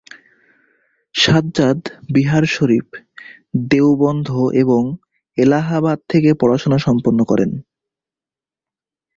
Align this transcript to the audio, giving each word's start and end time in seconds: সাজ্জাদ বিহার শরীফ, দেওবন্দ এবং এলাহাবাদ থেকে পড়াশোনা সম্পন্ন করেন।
সাজ্জাদ 1.15 1.79
বিহার 2.13 2.43
শরীফ, 2.45 2.87
দেওবন্দ 3.69 4.27
এবং 4.53 4.81
এলাহাবাদ 5.37 5.99
থেকে 6.09 6.29
পড়াশোনা 6.33 6.77
সম্পন্ন 6.77 7.19
করেন। 7.23 7.51